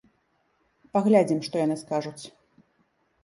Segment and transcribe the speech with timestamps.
[0.95, 2.23] Паглядзім, што яны скажуць.